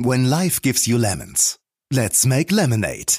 [0.00, 1.56] When life gives you lemons,
[1.92, 3.18] let's make lemonade.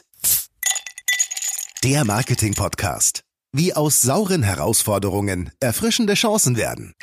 [1.84, 3.24] Der Marketing-Podcast.
[3.52, 6.94] Wie aus sauren Herausforderungen erfrischende Chancen werden.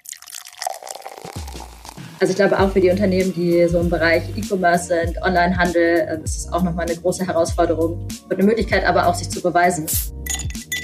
[2.21, 6.25] Also ich glaube auch für die Unternehmen, die so im Bereich E-Commerce sind, Onlinehandel, äh,
[6.25, 9.87] ist es auch nochmal eine große Herausforderung und eine Möglichkeit aber auch, sich zu beweisen.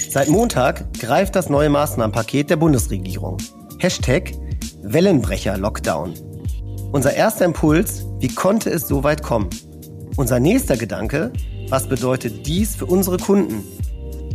[0.07, 3.39] Seit Montag greift das neue Maßnahmenpaket der Bundesregierung.
[3.79, 4.33] Hashtag
[4.83, 6.13] Wellenbrecher-Lockdown.
[6.91, 9.49] Unser erster Impuls, wie konnte es so weit kommen?
[10.15, 11.33] Unser nächster Gedanke,
[11.67, 13.65] was bedeutet dies für unsere Kunden?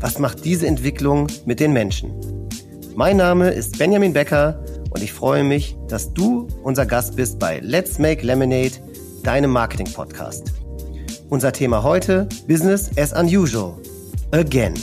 [0.00, 2.12] Was macht diese Entwicklung mit den Menschen?
[2.94, 7.60] Mein Name ist Benjamin Becker und ich freue mich, dass du unser Gast bist bei
[7.60, 8.72] Let's Make Lemonade,
[9.22, 10.52] deinem Marketing-Podcast.
[11.30, 13.74] Unser Thema heute, Business as Unusual.
[14.32, 14.74] Again.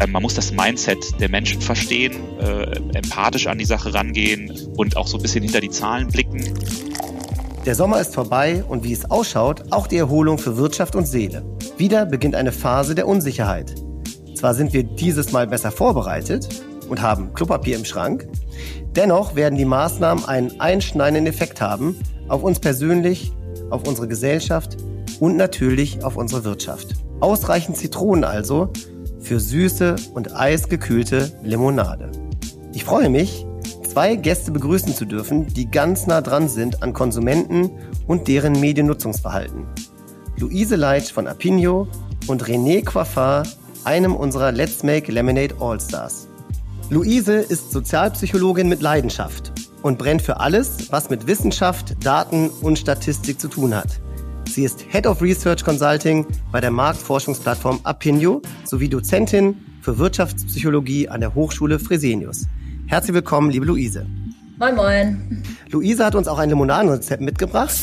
[0.00, 4.96] Ähm, man muss das Mindset der Menschen verstehen, äh, empathisch an die Sache rangehen und
[4.96, 6.44] auch so ein bisschen hinter die Zahlen blicken.
[7.66, 11.42] Der Sommer ist vorbei und wie es ausschaut, auch die Erholung für Wirtschaft und Seele.
[11.76, 13.74] Wieder beginnt eine Phase der Unsicherheit.
[14.36, 16.48] Zwar sind wir dieses Mal besser vorbereitet
[16.88, 18.28] und haben Klopapier im Schrank,
[18.94, 23.32] dennoch werden die Maßnahmen einen einschneidenden Effekt haben auf uns persönlich,
[23.70, 24.76] auf unsere Gesellschaft
[25.18, 26.94] und natürlich auf unsere Wirtschaft.
[27.18, 28.68] Ausreichend Zitronen also,
[29.18, 32.12] für süße und eisgekühlte Limonade.
[32.72, 33.45] Ich freue mich,
[33.96, 37.70] zwei Gäste begrüßen zu dürfen, die ganz nah dran sind an Konsumenten
[38.06, 39.64] und deren Mediennutzungsverhalten.
[40.38, 41.88] Luise Leitsch von Apinio
[42.26, 46.28] und René Coiffard, einem unserer Let's Make Lemonade All-Stars.
[46.90, 53.40] Luise ist Sozialpsychologin mit Leidenschaft und brennt für alles, was mit Wissenschaft, Daten und Statistik
[53.40, 53.98] zu tun hat.
[54.46, 61.22] Sie ist Head of Research Consulting bei der Marktforschungsplattform Apinio sowie Dozentin für Wirtschaftspsychologie an
[61.22, 62.44] der Hochschule Fresenius.
[62.88, 64.06] Herzlich willkommen, liebe Luise.
[64.58, 65.42] Moin, moin.
[65.70, 67.74] Luise hat uns auch ein Limonadenrezept mitgebracht.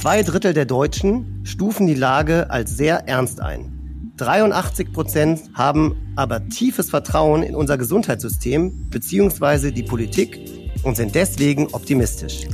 [0.00, 4.12] Zwei Drittel der Deutschen stufen die Lage als sehr ernst ein.
[4.16, 9.72] 83 Prozent haben aber tiefes Vertrauen in unser Gesundheitssystem bzw.
[9.72, 10.38] die Politik
[10.84, 12.46] und sind deswegen optimistisch.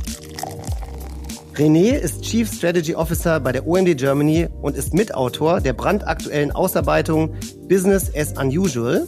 [1.53, 7.35] René ist Chief Strategy Officer bei der OMD Germany und ist Mitautor der brandaktuellen Ausarbeitung
[7.69, 9.05] Business as Unusual,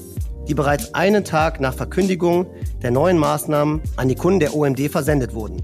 [0.48, 2.48] die bereits einen Tag nach Verkündigung
[2.82, 5.64] der neuen Maßnahmen an die Kunden der OMD versendet wurden.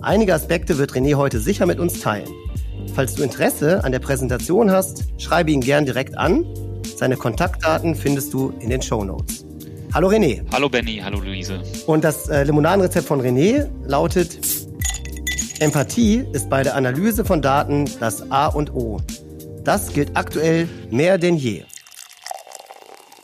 [0.00, 2.28] Einige Aspekte wird René heute sicher mit uns teilen.
[2.94, 6.44] Falls du Interesse an der Präsentation hast, schreibe ihn gern direkt an.
[6.96, 9.44] Seine Kontaktdaten findest du in den Show Notes.
[9.92, 10.42] Hallo René.
[10.52, 11.60] Hallo Benny, hallo Luise.
[11.86, 14.38] Und das äh, Limonadenrezept von René lautet
[15.58, 19.00] Empathie ist bei der Analyse von Daten das A und O.
[19.64, 21.62] Das gilt aktuell mehr denn je.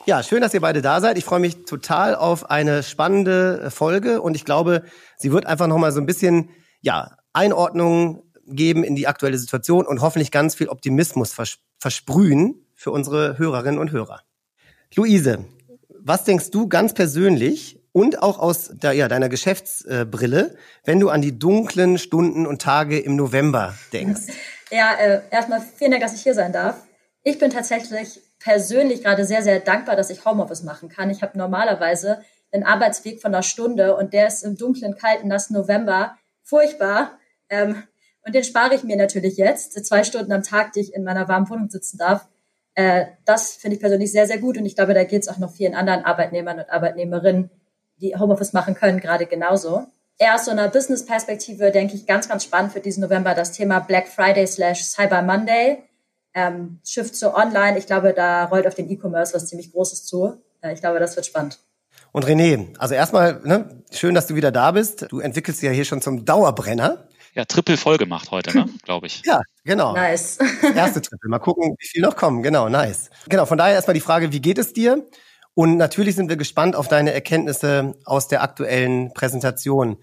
[0.05, 1.17] Ja, schön, dass ihr beide da seid.
[1.17, 4.83] Ich freue mich total auf eine spannende Folge und ich glaube,
[5.17, 9.87] sie wird einfach noch mal so ein bisschen ja, Einordnung geben in die aktuelle Situation
[9.87, 14.23] und hoffentlich ganz viel Optimismus vers versprühen für unsere Hörerinnen und Hörer.
[14.95, 15.45] Luise,
[15.89, 21.23] was denkst du ganz persönlich und auch aus der, ja, deiner Geschäftsbrille, wenn du an
[21.23, 24.23] die dunklen Stunden und Tage im November denkst?
[24.71, 26.77] Ja, äh, erstmal vielen Dank, dass ich hier sein darf.
[27.23, 31.11] Ich bin tatsächlich persönlich gerade sehr, sehr dankbar, dass ich Homeoffice machen kann.
[31.11, 32.23] Ich habe normalerweise
[32.53, 37.13] einen Arbeitsweg von einer Stunde und der ist im dunklen, kalten, nassen November furchtbar.
[37.49, 37.83] Ähm,
[38.25, 39.85] und den spare ich mir natürlich jetzt.
[39.85, 42.29] Zwei Stunden am Tag, die ich in meiner warmen Wohnung sitzen darf.
[42.75, 44.59] Äh, das finde ich persönlich sehr, sehr gut.
[44.59, 47.51] Und ich glaube, da geht es auch noch vielen anderen Arbeitnehmern und Arbeitnehmerinnen,
[47.97, 49.87] die Homeoffice machen können, gerade genauso.
[50.19, 53.81] Eher aus so einer Business-Perspektive denke ich ganz, ganz spannend für diesen November das Thema
[53.81, 55.83] Black Friday slash Cyber Monday.
[56.35, 57.79] Ähm, Shift zu Online.
[57.79, 60.43] Ich glaube, da rollt auf den E-Commerce was ziemlich Großes zu.
[60.61, 61.59] Äh, ich glaube, das wird spannend.
[62.13, 65.07] Und René, also erstmal, ne, schön, dass du wieder da bist.
[65.11, 67.09] Du entwickelst dich ja hier schon zum Dauerbrenner.
[67.35, 69.23] Ja, Triple voll gemacht heute, ne, glaube ich.
[69.25, 69.95] Ja, genau.
[69.95, 70.39] Nice.
[70.75, 71.31] Erste Triple.
[71.31, 72.43] Mal gucken, wie viel noch kommen.
[72.43, 73.09] Genau, nice.
[73.29, 75.07] Genau, von daher erstmal die Frage, wie geht es dir?
[75.55, 79.99] Und natürlich sind wir gespannt auf deine Erkenntnisse aus der aktuellen Präsentation.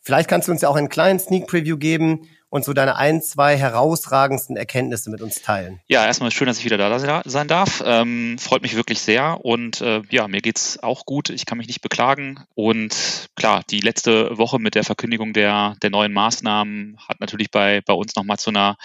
[0.00, 3.20] Vielleicht kannst du uns ja auch einen kleinen Sneak Preview geben und so deine ein,
[3.22, 5.80] zwei herausragendsten Erkenntnisse mit uns teilen.
[5.88, 7.82] Ja, erstmal schön, dass ich wieder da sein darf.
[7.84, 11.30] Ähm, freut mich wirklich sehr und äh, ja, mir geht's auch gut.
[11.30, 12.44] Ich kann mich nicht beklagen.
[12.54, 17.80] Und klar, die letzte Woche mit der Verkündigung der, der neuen Maßnahmen hat natürlich bei,
[17.80, 18.76] bei uns nochmal zu einer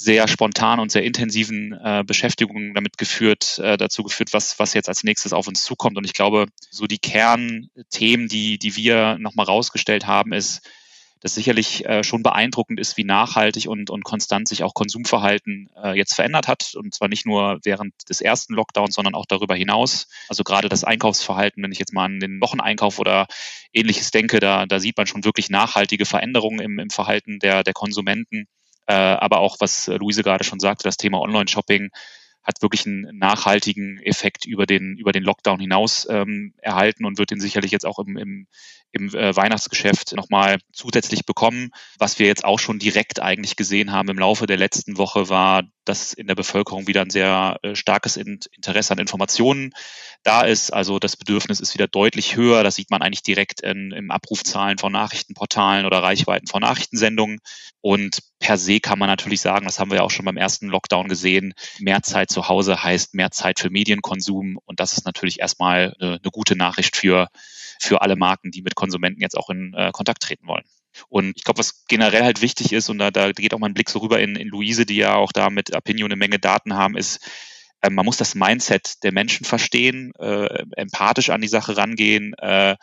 [0.00, 4.88] sehr spontan und sehr intensiven äh, Beschäftigungen damit geführt, äh, dazu geführt, was, was jetzt
[4.88, 5.98] als nächstes auf uns zukommt.
[5.98, 10.62] Und ich glaube, so die Kernthemen, die, die wir nochmal rausgestellt haben, ist,
[11.20, 15.96] das sicherlich äh, schon beeindruckend ist, wie nachhaltig und, und konstant sich auch Konsumverhalten äh,
[15.96, 16.74] jetzt verändert hat.
[16.74, 20.08] Und zwar nicht nur während des ersten Lockdowns, sondern auch darüber hinaus.
[20.28, 23.26] Also gerade das Einkaufsverhalten, wenn ich jetzt mal an den Wocheneinkauf oder
[23.72, 27.74] ähnliches denke, da, da sieht man schon wirklich nachhaltige Veränderungen im, im Verhalten der, der
[27.74, 28.46] Konsumenten.
[28.86, 31.90] Äh, aber auch, was Luise gerade schon sagte, das Thema Online-Shopping
[32.42, 37.30] hat wirklich einen nachhaltigen Effekt über den, über den Lockdown hinaus ähm, erhalten und wird
[37.30, 38.46] den sicherlich jetzt auch im, im,
[38.92, 41.70] im äh, Weihnachtsgeschäft nochmal zusätzlich bekommen.
[41.98, 45.64] Was wir jetzt auch schon direkt eigentlich gesehen haben im Laufe der letzten Woche war,
[45.90, 49.72] dass in der Bevölkerung wieder ein sehr äh, starkes Interesse an Informationen
[50.22, 50.72] da ist.
[50.72, 52.62] Also das Bedürfnis ist wieder deutlich höher.
[52.62, 57.40] Das sieht man eigentlich direkt in, im Abrufzahlen von Nachrichtenportalen oder Reichweiten von Nachrichtensendungen.
[57.80, 60.68] Und per se kann man natürlich sagen, das haben wir ja auch schon beim ersten
[60.68, 64.58] Lockdown gesehen, mehr Zeit zu Hause heißt mehr Zeit für Medienkonsum.
[64.64, 67.28] Und das ist natürlich erstmal eine, eine gute Nachricht für,
[67.80, 70.64] für alle Marken, die mit Konsumenten jetzt auch in äh, Kontakt treten wollen.
[71.08, 73.90] Und ich glaube, was generell halt wichtig ist, und da, da geht auch mein Blick
[73.90, 76.96] so rüber in, in Luise, die ja auch da mit Opinion eine Menge Daten haben,
[76.96, 77.20] ist,
[77.80, 82.76] äh, man muss das Mindset der Menschen verstehen, äh, empathisch an die Sache rangehen äh,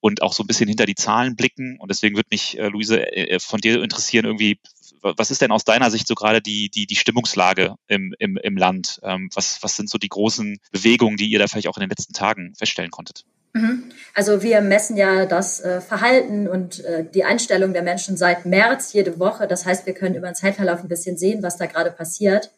[0.00, 1.78] und auch so ein bisschen hinter die Zahlen blicken.
[1.78, 4.58] Und deswegen würde mich, äh, Luise, äh, von dir interessieren, irgendwie,
[5.02, 8.56] was ist denn aus deiner Sicht so gerade die, die, die Stimmungslage im, im, im
[8.56, 9.00] Land?
[9.02, 11.90] Ähm, was, was sind so die großen Bewegungen, die ihr da vielleicht auch in den
[11.90, 13.24] letzten Tagen feststellen konntet?
[13.52, 13.84] Mhm.
[14.14, 18.92] Also wir messen ja das äh, Verhalten und äh, die Einstellung der Menschen seit März
[18.92, 19.46] jede Woche.
[19.46, 22.52] Das heißt, wir können über den Zeitverlauf ein bisschen sehen, was da gerade passiert.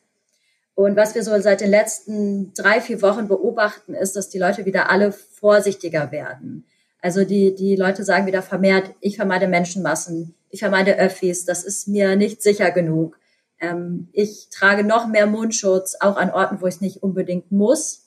[0.75, 4.65] Und was wir so seit den letzten drei, vier Wochen beobachten, ist, dass die Leute
[4.65, 6.65] wieder alle vorsichtiger werden.
[7.01, 11.89] Also die, die Leute sagen wieder vermehrt, ich vermeide Menschenmassen, ich vermeide Öffis, das ist
[11.89, 13.19] mir nicht sicher genug.
[13.61, 18.02] Ähm, ich trage noch mehr Mundschutz, auch an Orten, wo ich es nicht unbedingt muss.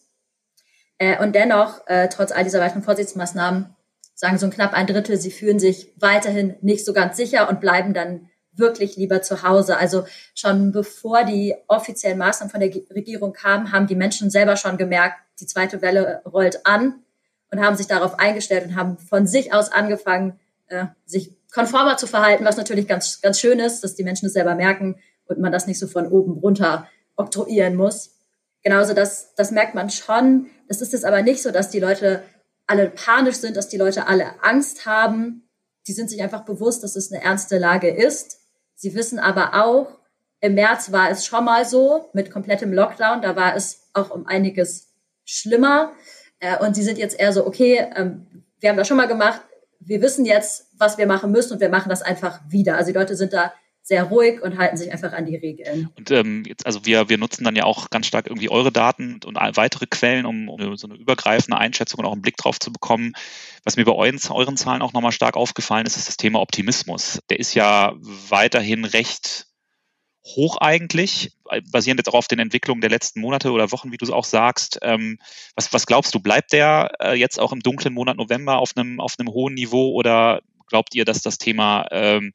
[0.98, 3.76] Äh, und dennoch, äh, trotz all dieser weiteren Vorsichtsmaßnahmen,
[4.14, 7.94] sagen so knapp ein Drittel, sie fühlen sich weiterhin nicht so ganz sicher und bleiben
[7.94, 9.78] dann wirklich lieber zu Hause.
[9.78, 14.78] Also schon bevor die offiziellen Maßnahmen von der Regierung kamen, haben die Menschen selber schon
[14.78, 17.04] gemerkt, die zweite Welle rollt an
[17.52, 22.08] und haben sich darauf eingestellt und haben von sich aus angefangen, äh, sich konformer zu
[22.08, 24.96] verhalten, was natürlich ganz, ganz schön ist, dass die Menschen es selber merken
[25.26, 28.15] und man das nicht so von oben runter oktroyieren muss.
[28.66, 30.48] Genauso, das, das merkt man schon.
[30.68, 32.24] Es ist jetzt aber nicht so, dass die Leute
[32.66, 35.48] alle panisch sind, dass die Leute alle Angst haben.
[35.86, 38.40] Die sind sich einfach bewusst, dass es eine ernste Lage ist.
[38.74, 40.00] Sie wissen aber auch,
[40.42, 43.22] im März war es schon mal so mit komplettem Lockdown.
[43.22, 44.88] Da war es auch um einiges
[45.26, 45.92] schlimmer.
[46.40, 48.26] Äh, und sie sind jetzt eher so, okay, ähm,
[48.60, 49.42] wir haben das schon mal gemacht.
[49.80, 52.78] Wir wissen jetzt, was wir machen müssen und wir machen das einfach wieder.
[52.78, 53.54] Also die Leute sind da
[53.88, 55.92] sehr ruhig und halten sich einfach an die Regeln.
[55.96, 59.20] Und ähm, jetzt, also wir, wir nutzen dann ja auch ganz stark irgendwie eure Daten
[59.24, 62.74] und, weitere Quellen, um, um so eine übergreifende Einschätzung und auch einen Blick drauf zu
[62.74, 63.14] bekommen.
[63.64, 67.20] Was mir bei euren, euren Zahlen auch nochmal stark aufgefallen ist, ist das Thema Optimismus.
[67.30, 69.46] Der ist ja weiterhin recht
[70.26, 71.34] hoch eigentlich,
[71.72, 74.26] basierend jetzt auch auf den Entwicklungen der letzten Monate oder Wochen, wie du es auch
[74.26, 74.80] sagst.
[74.82, 75.20] Ähm,
[75.56, 79.00] was, was glaubst du, bleibt der äh, jetzt auch im dunklen Monat November auf einem,
[79.00, 82.34] auf einem hohen Niveau oder glaubt ihr, dass das Thema ähm,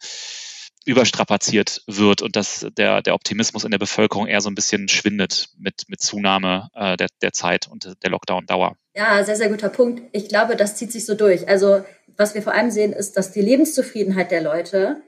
[0.87, 5.50] überstrapaziert wird und dass der, der Optimismus in der Bevölkerung eher so ein bisschen schwindet
[5.59, 8.77] mit, mit Zunahme äh, der, der Zeit und der Lockdown-Dauer.
[8.94, 10.03] Ja, sehr, sehr guter Punkt.
[10.12, 11.49] Ich glaube, das zieht sich so durch.
[11.49, 11.85] Also
[12.17, 15.03] was wir vor allem sehen, ist, dass die Lebenszufriedenheit der Leute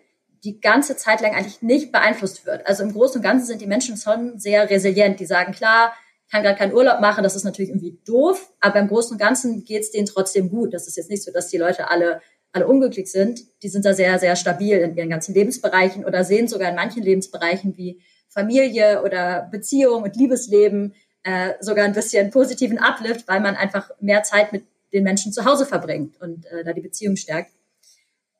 [0.45, 2.67] die ganze Zeit lang eigentlich nicht beeinflusst wird.
[2.67, 5.21] Also im Großen und Ganzen sind die Menschen schon sehr resilient.
[5.21, 5.93] Die sagen, klar,
[6.27, 9.19] ich kann gerade keinen Urlaub machen, das ist natürlich irgendwie doof, aber im Großen und
[9.19, 10.73] Ganzen geht es denen trotzdem gut.
[10.73, 12.23] Das ist jetzt nicht so, dass die Leute alle
[12.53, 16.49] alle unglücklich sind, die sind da sehr, sehr stabil in ihren ganzen Lebensbereichen oder sehen
[16.49, 22.79] sogar in manchen Lebensbereichen wie Familie oder Beziehung und Liebesleben äh, sogar ein bisschen positiven
[22.79, 26.73] Uplift, weil man einfach mehr Zeit mit den Menschen zu Hause verbringt und äh, da
[26.73, 27.53] die Beziehung stärkt.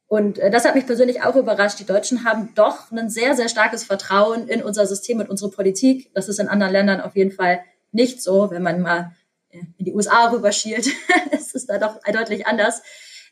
[0.09, 1.79] Und äh, das hat mich persönlich auch überrascht.
[1.79, 6.11] Die Deutschen haben doch ein sehr, sehr starkes Vertrauen in unser System und unsere Politik.
[6.13, 7.61] Das ist in anderen Ländern auf jeden Fall
[7.93, 8.51] nicht so.
[8.51, 9.13] Wenn man mal
[9.51, 10.87] äh, in die USA rüberschielt,
[11.31, 12.83] ist es da doch deutlich anders.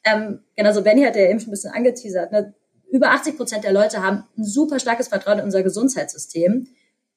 [0.04, 2.32] Ähm, genauso Benny hat ja eben schon ein bisschen angeteasert.
[2.32, 2.54] Ne?
[2.90, 6.68] Über 80 Prozent der Leute haben ein super starkes Vertrauen in unser Gesundheitssystem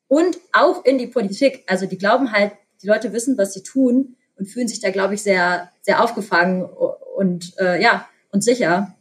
[0.08, 1.64] und auch in die Politik.
[1.68, 5.16] Also die glauben halt, die Leute wissen, was sie tun und fühlen sich da, glaube
[5.16, 6.64] ich, sehr, sehr aufgefangen
[7.16, 8.96] und äh, ja und sicher.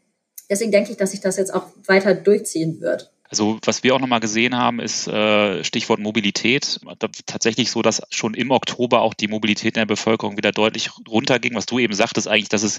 [0.49, 3.13] Deswegen denke ich, dass sich das jetzt auch weiter durchziehen wird.
[3.33, 6.79] Also was wir auch nochmal gesehen haben, ist äh, Stichwort Mobilität.
[7.25, 11.55] Tatsächlich so, dass schon im Oktober auch die Mobilität in der Bevölkerung wieder deutlich runterging.
[11.55, 12.79] Was du eben sagtest eigentlich, dass es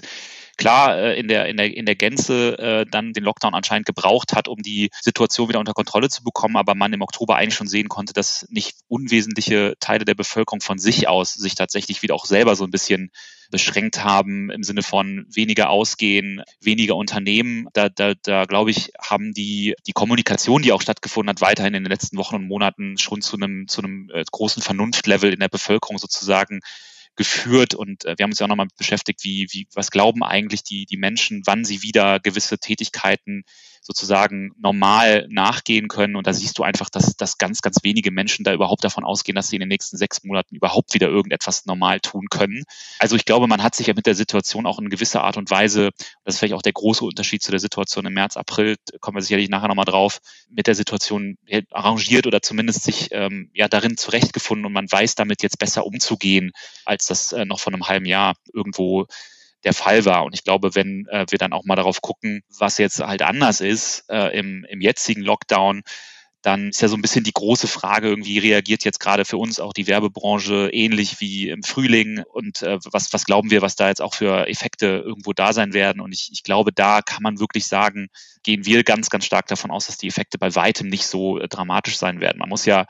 [0.56, 4.32] klar äh, in, der, in, der, in der Gänze äh, dann den Lockdown anscheinend gebraucht
[4.32, 7.66] hat, um die Situation wieder unter Kontrolle zu bekommen, aber man im Oktober eigentlich schon
[7.66, 12.26] sehen konnte, dass nicht unwesentliche Teile der Bevölkerung von sich aus sich tatsächlich wieder auch
[12.26, 13.10] selber so ein bisschen
[13.54, 17.68] beschränkt haben im Sinne von weniger ausgehen, weniger Unternehmen.
[17.72, 21.84] Da, da, da glaube ich, haben die, die Kommunikation, die auch stattgefunden hat, weiterhin in
[21.84, 25.48] den letzten Wochen und Monaten schon zu einem, zu einem äh, großen Vernunftlevel in der
[25.48, 26.62] Bevölkerung sozusagen
[27.16, 30.62] geführt und äh, wir haben uns ja auch nochmal beschäftigt, wie, wie, was glauben eigentlich
[30.62, 33.44] die, die Menschen, wann sie wieder gewisse Tätigkeiten
[33.84, 36.16] sozusagen normal nachgehen können.
[36.16, 39.36] Und da siehst du einfach, dass, dass ganz, ganz wenige Menschen da überhaupt davon ausgehen,
[39.36, 42.64] dass sie in den nächsten sechs Monaten überhaupt wieder irgendetwas normal tun können.
[42.98, 45.50] Also ich glaube, man hat sich ja mit der Situation auch in gewisser Art und
[45.50, 45.90] Weise,
[46.24, 49.22] das ist vielleicht auch der große Unterschied zu der Situation im März, April, kommen wir
[49.22, 51.36] sicherlich nachher nochmal drauf, mit der Situation
[51.70, 56.52] arrangiert oder zumindest sich ähm, ja darin zurechtgefunden und man weiß damit jetzt besser umzugehen,
[56.86, 59.06] als das äh, noch vor einem halben Jahr irgendwo
[59.64, 60.24] der Fall war.
[60.24, 63.60] Und ich glaube, wenn äh, wir dann auch mal darauf gucken, was jetzt halt anders
[63.60, 65.82] ist äh, im, im jetzigen Lockdown,
[66.44, 69.60] dann ist ja so ein bisschen die große Frage, irgendwie reagiert jetzt gerade für uns
[69.60, 73.88] auch die Werbebranche ähnlich wie im Frühling und äh, was, was glauben wir, was da
[73.88, 76.02] jetzt auch für Effekte irgendwo da sein werden.
[76.02, 78.08] Und ich, ich glaube, da kann man wirklich sagen,
[78.42, 81.48] gehen wir ganz, ganz stark davon aus, dass die Effekte bei weitem nicht so äh,
[81.48, 82.38] dramatisch sein werden.
[82.38, 82.84] Man muss ja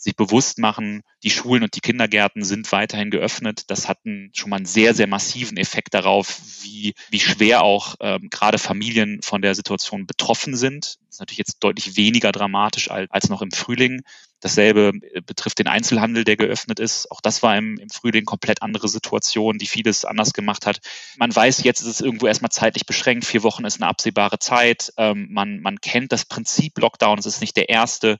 [0.00, 3.64] sich bewusst machen, die Schulen und die Kindergärten sind weiterhin geöffnet.
[3.68, 3.98] Das hat
[4.32, 9.20] schon mal einen sehr, sehr massiven Effekt darauf, wie, wie schwer auch ähm, gerade Familien
[9.22, 10.98] von der Situation betroffen sind.
[11.06, 14.00] Das ist natürlich jetzt deutlich weniger dramatisch als, als noch im Frühling.
[14.40, 17.10] Dasselbe äh, betrifft den Einzelhandel, der geöffnet ist.
[17.10, 20.80] Auch das war im, im Frühling komplett andere Situation, die vieles anders gemacht hat.
[21.18, 23.26] Man weiß, jetzt ist es irgendwo erstmal zeitlich beschränkt.
[23.26, 24.94] Vier Wochen ist eine absehbare Zeit.
[24.96, 27.18] Ähm, man, man kennt das Prinzip Lockdown.
[27.18, 28.16] Es ist nicht der erste.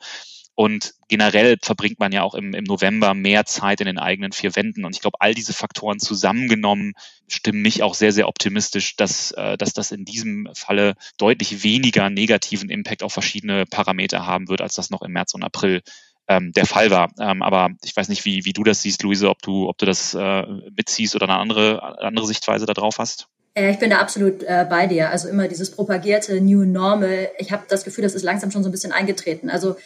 [0.61, 4.55] Und generell verbringt man ja auch im, im November mehr Zeit in den eigenen vier
[4.57, 4.85] Wänden.
[4.85, 6.93] Und ich glaube, all diese Faktoren zusammengenommen
[7.29, 12.11] stimmen mich auch sehr, sehr optimistisch, dass, äh, dass das in diesem Falle deutlich weniger
[12.11, 15.81] negativen Impact auf verschiedene Parameter haben wird, als das noch im März und April
[16.29, 17.11] ähm, der Fall war.
[17.19, 19.87] Ähm, aber ich weiß nicht, wie, wie du das siehst, Luise, ob du, ob du
[19.87, 20.43] das äh,
[20.76, 23.29] mitziehst oder eine andere, andere Sichtweise da drauf hast.
[23.55, 25.09] Ich bin da absolut äh, bei dir.
[25.09, 27.31] Also immer dieses propagierte New Normal.
[27.38, 29.50] Ich habe das Gefühl, das ist langsam schon so ein bisschen eingetreten.
[29.50, 29.76] Also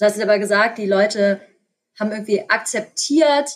[0.00, 1.42] Du hast es aber gesagt, die Leute
[1.98, 3.50] haben irgendwie akzeptiert,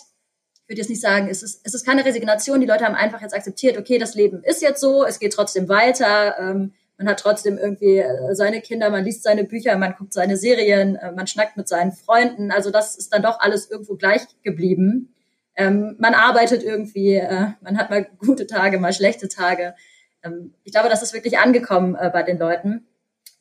[0.53, 3.21] ich würde jetzt nicht sagen, es ist, es ist keine Resignation, die Leute haben einfach
[3.21, 7.19] jetzt akzeptiert, okay, das Leben ist jetzt so, es geht trotzdem weiter, ähm, man hat
[7.19, 11.25] trotzdem irgendwie äh, seine Kinder, man liest seine Bücher, man guckt seine Serien, äh, man
[11.25, 15.15] schnackt mit seinen Freunden, also das ist dann doch alles irgendwo gleich geblieben.
[15.55, 19.73] Ähm, man arbeitet irgendwie, äh, man hat mal gute Tage, mal schlechte Tage.
[20.21, 22.85] Ähm, ich glaube, das ist wirklich angekommen äh, bei den Leuten.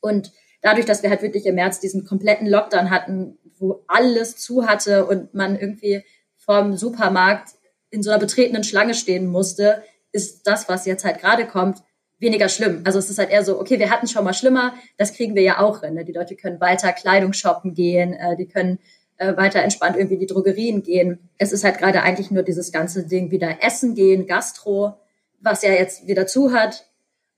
[0.01, 0.33] Und
[0.65, 5.07] dadurch, dass wir halt wirklich im März diesen kompletten Lockdown hatten, wo alles zu hatte
[5.07, 6.03] und man irgendwie
[6.37, 7.51] vorm Supermarkt
[7.91, 11.83] in so einer betretenen Schlange stehen musste, ist das, was jetzt halt gerade kommt,
[12.19, 12.81] weniger schlimm.
[12.85, 15.43] Also es ist halt eher so, okay, wir hatten schon mal schlimmer, das kriegen wir
[15.43, 15.95] ja auch hin.
[15.95, 16.05] Ne?
[16.05, 18.79] Die Leute können weiter Kleidung shoppen gehen, äh, die können
[19.19, 21.29] äh, weiter entspannt irgendwie die Drogerien gehen.
[21.37, 24.95] Es ist halt gerade eigentlich nur dieses ganze Ding wieder essen gehen, Gastro,
[25.41, 26.87] was ja jetzt wieder zu hat.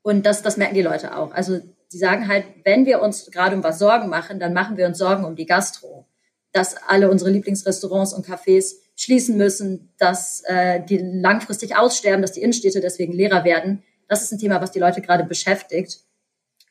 [0.03, 1.33] Und das, das merken die Leute auch.
[1.33, 1.61] Also
[1.93, 4.99] die sagen halt, wenn wir uns gerade um was Sorgen machen, dann machen wir uns
[4.99, 6.07] Sorgen um die Gastro.
[6.53, 12.41] Dass alle unsere Lieblingsrestaurants und Cafés schließen müssen, dass äh, die langfristig aussterben, dass die
[12.41, 13.83] Innenstädte deswegen leerer werden.
[14.09, 16.01] Das ist ein Thema, was die Leute gerade beschäftigt.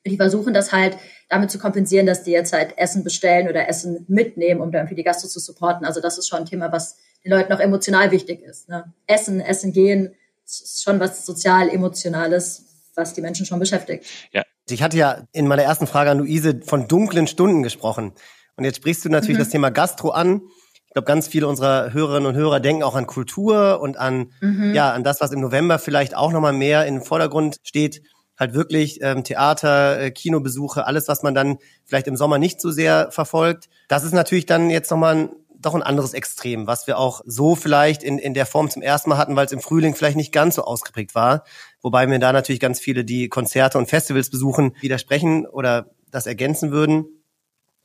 [0.06, 0.98] Die versuchen das halt
[1.30, 4.96] damit zu kompensieren, dass die jetzt halt Essen bestellen oder Essen mitnehmen, um da irgendwie
[4.96, 5.86] die Gastro zu supporten.
[5.86, 8.70] Also das ist schon ein Thema, was den Leuten auch emotional wichtig ist.
[8.70, 8.92] Ne?
[9.08, 14.06] Essen, Essen gehen, ist schon was sozial-emotionales, was die Menschen schon beschäftigt.
[14.32, 14.44] Ja,
[14.74, 18.14] ich hatte ja in meiner ersten Frage an Luise von dunklen Stunden gesprochen.
[18.56, 19.44] Und jetzt sprichst du natürlich mhm.
[19.44, 20.42] das Thema Gastro an.
[20.88, 24.74] Ich glaube, ganz viele unserer Hörerinnen und Hörer denken auch an Kultur und an, mhm.
[24.74, 28.02] ja, an das, was im November vielleicht auch nochmal mehr in den Vordergrund steht.
[28.38, 32.72] Halt wirklich ähm, Theater, äh, Kinobesuche, alles, was man dann vielleicht im Sommer nicht so
[32.72, 33.70] sehr verfolgt.
[33.88, 35.30] Das ist natürlich dann jetzt nochmal ein
[35.66, 39.10] doch ein anderes Extrem, was wir auch so vielleicht in, in der Form zum ersten
[39.10, 41.44] Mal hatten, weil es im Frühling vielleicht nicht ganz so ausgeprägt war.
[41.82, 46.72] Wobei mir da natürlich ganz viele, die Konzerte und Festivals besuchen, widersprechen oder das ergänzen
[46.72, 47.06] würden.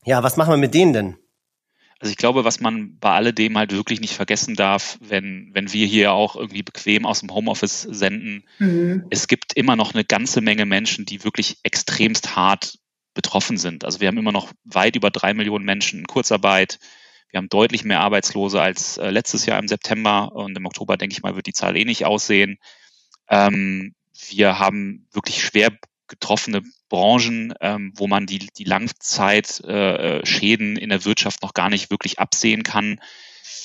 [0.05, 1.17] Ja, was machen wir mit denen denn?
[2.01, 5.87] Also ich glaube, was man bei alledem halt wirklich nicht vergessen darf, wenn, wenn wir
[5.87, 9.05] hier auch irgendwie bequem aus dem Homeoffice senden, mhm.
[9.11, 12.79] es gibt immer noch eine ganze Menge Menschen, die wirklich extremst hart
[13.13, 13.85] betroffen sind.
[13.85, 16.79] Also wir haben immer noch weit über drei Millionen Menschen in Kurzarbeit.
[17.31, 21.13] Wir haben deutlich mehr Arbeitslose als äh, letztes Jahr im September und im Oktober, denke
[21.13, 22.59] ich mal, wird die Zahl ähnlich aussehen.
[23.29, 23.95] Ähm,
[24.29, 25.71] wir haben wirklich schwer
[26.09, 31.91] getroffene Branchen, ähm, wo man die, die Langzeitschäden äh, in der Wirtschaft noch gar nicht
[31.91, 33.01] wirklich absehen kann.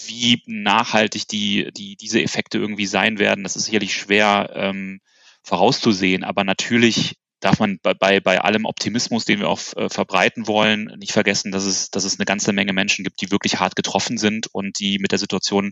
[0.05, 5.01] Wie nachhaltig die, die, diese Effekte irgendwie sein werden, das ist sicherlich schwer ähm,
[5.41, 6.23] vorauszusehen.
[6.23, 10.91] Aber natürlich darf man bei, bei, bei allem Optimismus, den wir auch äh, verbreiten wollen,
[10.97, 14.17] nicht vergessen, dass es, dass es eine ganze Menge Menschen gibt, die wirklich hart getroffen
[14.17, 15.71] sind und die mit der Situation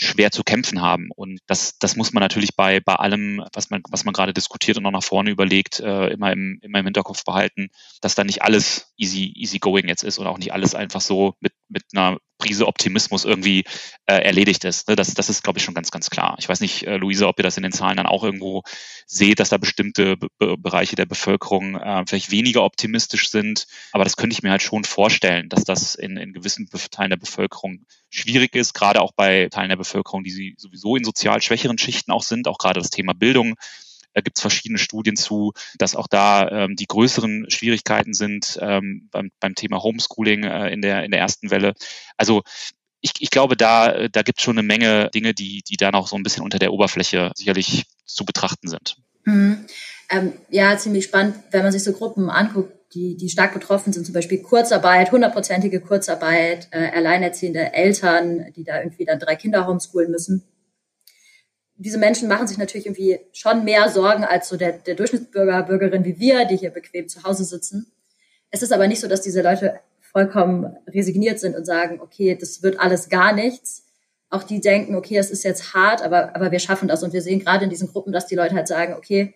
[0.00, 1.08] schwer zu kämpfen haben.
[1.14, 4.78] Und das, das muss man natürlich bei, bei allem, was man, was man gerade diskutiert
[4.78, 8.42] und auch nach vorne überlegt, äh, immer, im, immer im Hinterkopf behalten, dass da nicht
[8.42, 12.18] alles easy, easy going jetzt ist und auch nicht alles einfach so mit, mit einer
[12.38, 13.64] Prise Optimismus irgendwie
[14.06, 14.88] äh, erledigt ist.
[14.88, 14.96] Ne?
[14.96, 16.36] Das, das ist, glaube ich, schon ganz, ganz klar.
[16.38, 18.62] Ich weiß nicht, äh, Luise, ob ihr das in den Zahlen dann auch irgendwo
[19.06, 23.66] seht, dass da bestimmte Be Bereiche der Bevölkerung äh, vielleicht weniger optimistisch sind.
[23.92, 27.16] Aber das könnte ich mir halt schon vorstellen, dass das in, in gewissen Teilen der
[27.16, 32.12] Bevölkerung schwierig ist, gerade auch bei Teilen der Bevölkerung, die sowieso in sozial schwächeren Schichten
[32.12, 33.56] auch sind, auch gerade das Thema Bildung
[34.18, 39.08] da gibt es verschiedene Studien zu, dass auch da ähm, die größeren Schwierigkeiten sind ähm,
[39.12, 41.74] beim, beim Thema Homeschooling äh, in, der, in der ersten Welle.
[42.16, 42.42] Also
[43.00, 46.08] ich, ich glaube, da, da gibt es schon eine Menge Dinge, die, die da noch
[46.08, 48.96] so ein bisschen unter der Oberfläche sicherlich zu betrachten sind.
[49.22, 49.66] Mhm.
[50.10, 54.04] Ähm, ja, ziemlich spannend, wenn man sich so Gruppen anguckt, die, die stark betroffen sind,
[54.04, 60.10] zum Beispiel Kurzarbeit, hundertprozentige Kurzarbeit, äh, alleinerziehende Eltern, die da irgendwie dann drei Kinder homeschoolen
[60.10, 60.42] müssen
[61.78, 66.04] diese Menschen machen sich natürlich irgendwie schon mehr Sorgen als so der, der Durchschnittsbürger, Bürgerin
[66.04, 67.92] wie wir, die hier bequem zu Hause sitzen.
[68.50, 72.62] Es ist aber nicht so, dass diese Leute vollkommen resigniert sind und sagen, okay, das
[72.62, 73.84] wird alles gar nichts.
[74.28, 77.02] Auch die denken, okay, es ist jetzt hart, aber, aber wir schaffen das.
[77.02, 79.34] Und wir sehen gerade in diesen Gruppen, dass die Leute halt sagen, okay,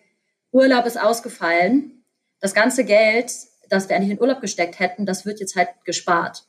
[0.51, 2.03] Urlaub ist ausgefallen.
[2.41, 3.31] Das ganze Geld,
[3.69, 6.43] das wir eigentlich in Urlaub gesteckt hätten, das wird jetzt halt gespart.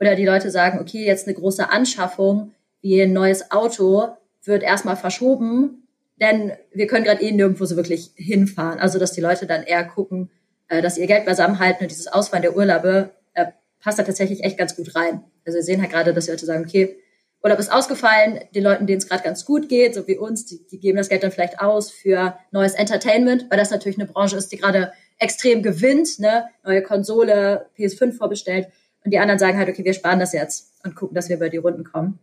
[0.00, 4.96] Oder die Leute sagen, okay, jetzt eine große Anschaffung wie ein neues Auto, wird erstmal
[4.96, 5.88] verschoben,
[6.20, 8.78] denn wir können gerade eh nirgendwo so wirklich hinfahren.
[8.78, 10.30] Also dass die Leute dann eher gucken,
[10.68, 13.46] äh, dass sie ihr Geld beisammenhalten und dieses Ausfallen der Urlaube äh,
[13.80, 15.24] passt da tatsächlich echt ganz gut rein.
[15.44, 16.96] Also wir sehen halt gerade, dass die Leute sagen, okay,
[17.42, 20.66] Urlaub ist ausgefallen, den Leuten, denen es gerade ganz gut geht, so wie uns, die,
[20.66, 24.36] die geben das Geld dann vielleicht aus für neues Entertainment, weil das natürlich eine Branche
[24.36, 26.46] ist, die gerade extrem gewinnt, ne?
[26.64, 28.68] neue Konsole, PS5 vorbestellt.
[29.04, 31.50] Und die anderen sagen halt, okay, wir sparen das jetzt und gucken, dass wir über
[31.50, 32.18] die Runden kommen.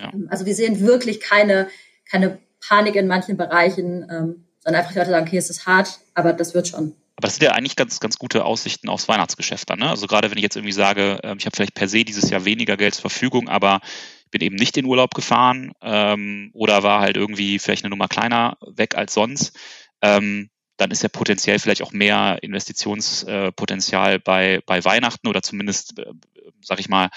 [0.00, 0.12] Ja.
[0.12, 1.68] Ähm, also wir sehen wirklich keine,
[2.10, 6.00] keine Panik in manchen Bereichen, ähm, sondern einfach die Leute sagen, okay, es ist hart,
[6.14, 6.94] aber das wird schon.
[7.16, 9.80] Aber das sind ja eigentlich ganz, ganz gute Aussichten aufs Weihnachtsgeschäft dann.
[9.80, 9.90] Ne?
[9.90, 12.44] Also gerade wenn ich jetzt irgendwie sage, ähm, ich habe vielleicht per se dieses Jahr
[12.44, 13.80] weniger Geld zur Verfügung, aber
[14.24, 18.06] ich bin eben nicht in Urlaub gefahren ähm, oder war halt irgendwie vielleicht eine Nummer
[18.06, 19.58] kleiner weg als sonst,
[20.00, 26.12] ähm, dann ist ja potenziell vielleicht auch mehr Investitionspotenzial bei, bei Weihnachten oder zumindest, äh,
[26.60, 27.10] sag ich mal,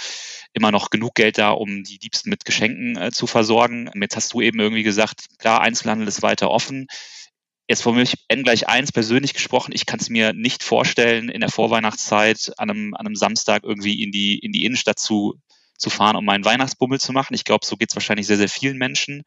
[0.54, 3.90] immer noch genug Geld da, um die Liebsten mit Geschenken äh, zu versorgen.
[4.00, 6.88] Jetzt hast du eben irgendwie gesagt, klar, Einzelhandel ist weiter offen.
[7.68, 11.40] Jetzt von mir N gleich eins persönlich gesprochen, ich kann es mir nicht vorstellen, in
[11.40, 15.36] der Vorweihnachtszeit an einem, an einem Samstag irgendwie in die, in die Innenstadt zu,
[15.78, 17.34] zu fahren, um meinen Weihnachtsbummel zu machen.
[17.34, 19.24] Ich glaube, so geht es wahrscheinlich sehr, sehr vielen Menschen.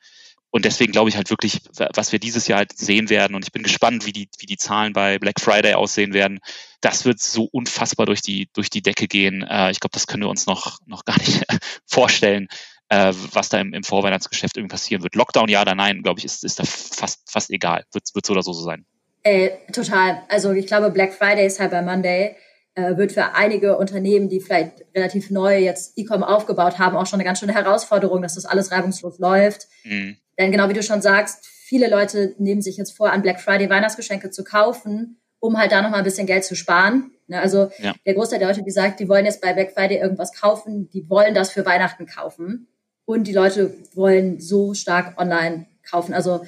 [0.55, 1.63] Und deswegen glaube ich halt wirklich,
[1.95, 4.57] was wir dieses Jahr halt sehen werden, und ich bin gespannt, wie die, wie die
[4.57, 6.39] Zahlen bei Black Friday aussehen werden,
[6.81, 9.43] das wird so unfassbar durch die, durch die Decke gehen.
[9.43, 11.45] Äh, ich glaube, das können wir uns noch, noch gar nicht
[11.87, 12.47] vorstellen,
[12.89, 15.17] äh, was da im, im Vorweihnachtsgeschäft irgendwie passieren wird.
[15.17, 17.83] Lockdown, ja oder nein, glaube ich, ist, ist da fast, fast egal.
[17.93, 18.87] Wird, wird so oder so, so sein.
[19.25, 20.23] Äh, total.
[20.29, 22.37] Also ich glaube, Black Friday, Cyber Monday
[22.77, 27.17] äh, wird für einige Unternehmen, die vielleicht relativ neu jetzt E-Com aufgebaut haben, auch schon
[27.17, 29.67] eine ganz schöne Herausforderung, dass das alles reibungslos läuft.
[29.83, 30.19] Mhm.
[30.39, 33.69] Denn genau wie du schon sagst, viele Leute nehmen sich jetzt vor, an Black Friday
[33.71, 37.13] Weihnachtsgeschenke zu kaufen, um halt da nochmal ein bisschen Geld zu sparen.
[37.27, 37.95] Ne, also ja.
[38.05, 41.09] der Großteil der Leute, die sagt, die wollen jetzt bei Black Friday irgendwas kaufen, die
[41.09, 42.69] wollen das für Weihnachten kaufen.
[43.07, 46.15] Und die Leute wollen so stark online kaufen.
[46.15, 46.45] Also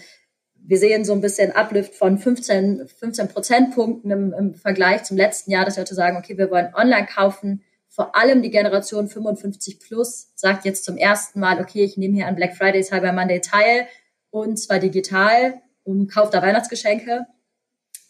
[0.54, 5.50] wir sehen so ein bisschen Uplift von 15, 15 Prozentpunkten im, im Vergleich zum letzten
[5.50, 7.62] Jahr, dass Leute sagen, okay, wir wollen online kaufen
[7.96, 12.26] vor allem die Generation 55 plus sagt jetzt zum ersten Mal, okay, ich nehme hier
[12.26, 13.88] an Black Friday, Cyber Monday teil
[14.28, 17.24] und zwar digital und kaufe da Weihnachtsgeschenke.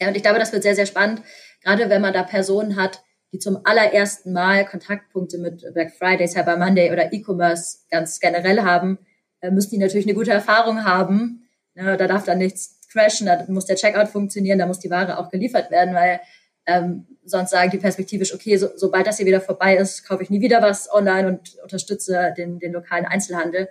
[0.00, 1.22] Ja, und ich glaube, das wird sehr, sehr spannend,
[1.62, 6.56] gerade wenn man da Personen hat, die zum allerersten Mal Kontaktpunkte mit Black Friday, Cyber
[6.56, 8.98] Monday oder E-Commerce ganz generell haben,
[9.40, 11.48] äh, müssen die natürlich eine gute Erfahrung haben.
[11.76, 15.18] Ja, da darf dann nichts crashen, da muss der Checkout funktionieren, da muss die Ware
[15.18, 16.20] auch geliefert werden, weil
[16.66, 20.30] ähm, sonst sagen die perspektivisch, okay, so, sobald das hier wieder vorbei ist, kaufe ich
[20.30, 23.68] nie wieder was online und unterstütze den, den lokalen Einzelhandel.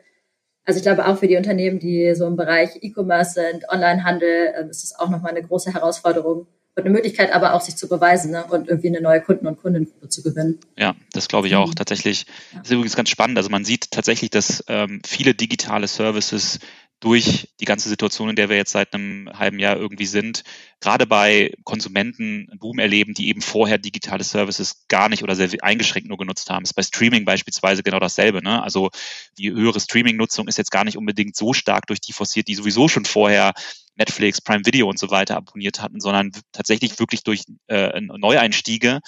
[0.66, 4.70] Also ich glaube auch für die Unternehmen, die so im Bereich E-Commerce sind, Onlinehandel, äh,
[4.70, 8.32] ist es auch nochmal eine große Herausforderung und eine Möglichkeit aber auch sich zu beweisen
[8.32, 8.44] ne?
[8.46, 10.60] und irgendwie eine neue Kunden- und Kundengruppe zu gewinnen.
[10.78, 11.70] Ja, das glaube ich auch.
[11.70, 11.76] Mhm.
[11.76, 12.62] Tatsächlich ja.
[12.62, 13.38] ist übrigens ganz spannend.
[13.38, 16.60] Also man sieht tatsächlich, dass ähm, viele digitale Services
[17.06, 20.44] durch die ganze Situation, in der wir jetzt seit einem halben Jahr irgendwie sind,
[20.80, 25.50] gerade bei Konsumenten einen Boom erleben, die eben vorher digitale Services gar nicht oder sehr
[25.62, 26.64] eingeschränkt nur genutzt haben.
[26.64, 28.42] Das ist bei Streaming beispielsweise genau dasselbe.
[28.42, 28.64] Ne?
[28.64, 28.90] Also
[29.38, 32.88] die höhere Streaming-Nutzung ist jetzt gar nicht unbedingt so stark durch die forciert, die sowieso
[32.88, 33.54] schon vorher
[33.96, 39.02] Netflix, Prime Video und so weiter abonniert hatten, sondern tatsächlich wirklich durch äh, Neueinstiege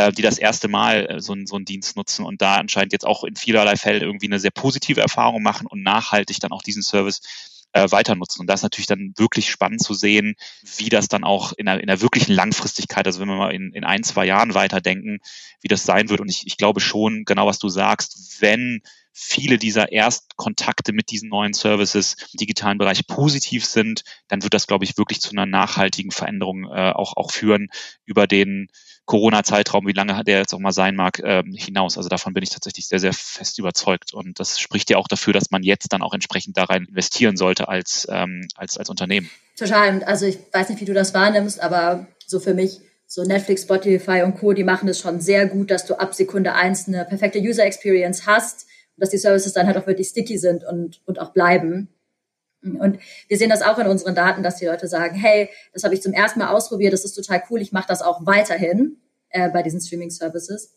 [0.00, 3.06] äh, die das erste Mal äh, so, so einen Dienst nutzen und da anscheinend jetzt
[3.06, 6.82] auch in vielerlei Fällen irgendwie eine sehr positive Erfahrung machen und nachhaltig dann auch diesen
[6.82, 7.20] Service
[7.72, 8.40] äh, weiter nutzen.
[8.40, 10.36] Und das ist natürlich dann wirklich spannend zu sehen,
[10.78, 13.72] wie das dann auch in der, in der wirklichen Langfristigkeit, also wenn wir mal in,
[13.74, 15.18] in ein, zwei Jahren weiterdenken,
[15.60, 16.20] wie das sein wird.
[16.20, 18.80] Und ich, ich glaube schon, genau was du sagst, wenn
[19.12, 24.66] viele dieser Erstkontakte mit diesen neuen Services im digitalen Bereich positiv sind, dann wird das,
[24.66, 27.68] glaube ich, wirklich zu einer nachhaltigen Veränderung äh, auch, auch führen
[28.06, 28.68] über den
[29.10, 31.96] Corona-Zeitraum, wie lange der jetzt auch mal sein mag, äh, hinaus.
[31.96, 34.14] Also davon bin ich tatsächlich sehr, sehr fest überzeugt.
[34.14, 37.36] Und das spricht ja auch dafür, dass man jetzt dann auch entsprechend da rein investieren
[37.36, 39.28] sollte als, ähm, als, als Unternehmen.
[39.58, 40.04] Total.
[40.04, 44.22] Also ich weiß nicht, wie du das wahrnimmst, aber so für mich so Netflix, Spotify
[44.22, 47.40] und Co., die machen es schon sehr gut, dass du ab Sekunde eins eine perfekte
[47.40, 51.18] User Experience hast und dass die Services dann halt auch wirklich sticky sind und, und
[51.18, 51.88] auch bleiben.
[52.62, 55.94] Und wir sehen das auch in unseren Daten, dass die Leute sagen, hey, das habe
[55.94, 58.98] ich zum ersten Mal ausprobiert, das ist total cool, ich mache das auch weiterhin
[59.30, 60.76] äh, bei diesen Streaming-Services.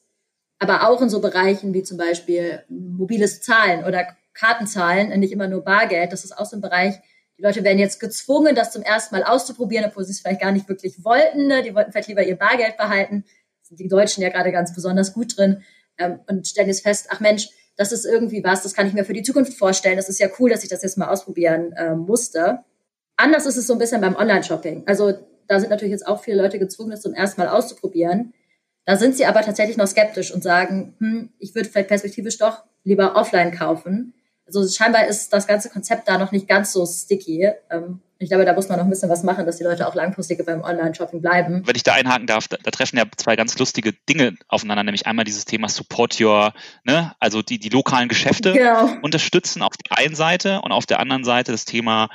[0.59, 5.63] Aber auch in so Bereichen wie zum Beispiel mobiles Zahlen oder Kartenzahlen, nicht immer nur
[5.63, 6.95] Bargeld, das ist auch so ein Bereich,
[7.37, 10.51] die Leute werden jetzt gezwungen, das zum ersten Mal auszuprobieren, obwohl sie es vielleicht gar
[10.51, 11.47] nicht wirklich wollten.
[11.47, 11.63] Ne?
[11.63, 13.25] Die wollten vielleicht lieber ihr Bargeld behalten.
[13.59, 15.63] Das sind die Deutschen ja gerade ganz besonders gut drin
[15.97, 19.05] ähm, und stellen jetzt fest, ach Mensch, das ist irgendwie was, das kann ich mir
[19.05, 19.97] für die Zukunft vorstellen.
[19.97, 22.59] Das ist ja cool, dass ich das jetzt mal ausprobieren äh, musste.
[23.17, 24.83] Anders ist es so ein bisschen beim Online-Shopping.
[24.85, 25.13] Also
[25.47, 28.33] da sind natürlich jetzt auch viele Leute gezwungen, das zum ersten Mal auszuprobieren.
[28.85, 32.63] Da sind sie aber tatsächlich noch skeptisch und sagen, hm, ich würde vielleicht perspektivisch doch
[32.83, 34.13] lieber offline kaufen.
[34.45, 37.51] Also scheinbar ist das ganze Konzept da noch nicht ganz so sticky.
[37.69, 39.95] Ähm, ich glaube, da muss man noch ein bisschen was machen, dass die Leute auch
[39.95, 41.63] langfristig beim Online-Shopping bleiben.
[41.65, 45.05] Wenn ich da einhaken darf, da, da, treffen ja zwei ganz lustige Dinge aufeinander, nämlich
[45.05, 46.53] einmal dieses Thema Support Your,
[46.85, 48.89] ne, also die, die lokalen Geschäfte genau.
[49.01, 52.09] unterstützen auf der einen Seite und auf der anderen Seite das Thema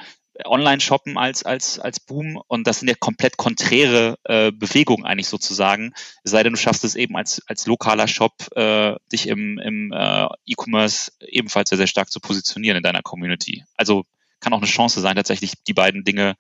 [0.45, 5.93] Online-Shoppen als, als, als Boom und das sind ja komplett konträre äh, Bewegungen eigentlich sozusagen.
[6.23, 9.93] Es sei denn, du schaffst es eben als, als lokaler Shop, äh, dich im, im
[9.93, 13.65] äh, E-Commerce ebenfalls sehr, sehr stark zu positionieren in deiner Community.
[13.77, 14.05] Also
[14.41, 16.35] kann auch eine Chance sein, tatsächlich die beiden Dinge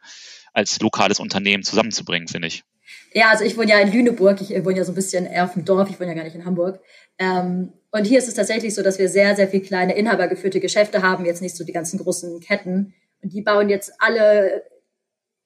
[0.52, 2.64] als lokales Unternehmen zusammenzubringen, finde ich.
[3.12, 5.54] Ja, also ich wohne ja in Lüneburg, ich wohne ja so ein bisschen eher auf
[5.54, 6.80] dem Dorf, ich wohne ja gar nicht in Hamburg.
[7.18, 11.02] Ähm, und hier ist es tatsächlich so, dass wir sehr, sehr viele kleine inhabergeführte Geschäfte
[11.02, 12.94] haben, jetzt nicht so die ganzen großen Ketten.
[13.22, 14.62] Und die bauen jetzt alle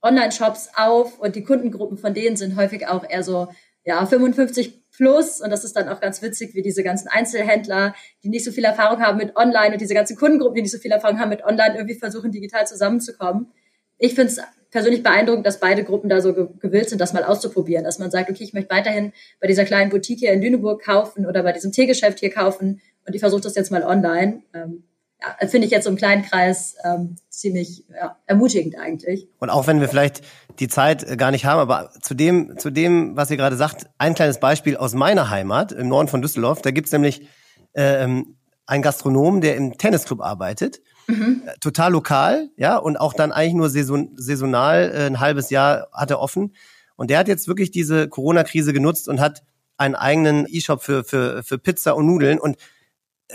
[0.02, 3.48] Online-Shops auf und die Kundengruppen von denen sind häufig auch eher so,
[3.84, 5.40] ja, 55 plus.
[5.40, 8.64] Und das ist dann auch ganz witzig, wie diese ganzen Einzelhändler, die nicht so viel
[8.64, 11.44] Erfahrung haben mit Online und diese ganzen Kundengruppen, die nicht so viel Erfahrung haben mit
[11.44, 13.52] Online, irgendwie versuchen, digital zusammenzukommen.
[13.98, 17.84] Ich finde es persönlich beeindruckend, dass beide Gruppen da so gewillt sind, das mal auszuprobieren.
[17.84, 21.26] Dass man sagt, okay, ich möchte weiterhin bei dieser kleinen Boutique hier in Lüneburg kaufen
[21.26, 24.42] oder bei diesem Teegeschäft hier kaufen und ich versuche das jetzt mal online.
[24.54, 24.84] Ähm,
[25.22, 29.28] ja, finde ich jetzt im kleinen Kreis ähm, ziemlich ja, ermutigend eigentlich.
[29.38, 30.22] Und auch wenn wir vielleicht
[30.58, 33.86] die Zeit äh, gar nicht haben, aber zu dem, zu dem, was ihr gerade sagt,
[33.98, 36.62] ein kleines Beispiel aus meiner Heimat im Norden von Düsseldorf.
[36.62, 37.26] Da gibt's nämlich
[37.74, 40.80] ähm, einen Gastronomen, der im Tennisclub arbeitet.
[41.06, 41.42] Mhm.
[41.46, 45.88] Äh, total lokal, ja, und auch dann eigentlich nur saison, saisonal, äh, ein halbes Jahr
[45.92, 46.54] hat er offen.
[46.96, 49.42] Und der hat jetzt wirklich diese Corona-Krise genutzt und hat
[49.76, 52.38] einen eigenen E-Shop für, für, für Pizza und Nudeln.
[52.38, 52.56] Und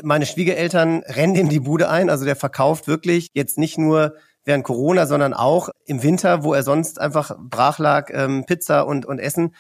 [0.04, 2.10] meine Schwiegereltern rennen ihm die Bude ein.
[2.10, 6.64] Also der verkauft wirklich jetzt nicht nur während Corona, sondern auch im Winter, wo er
[6.64, 9.54] sonst einfach brach lag, ähm, Pizza und, und Essen.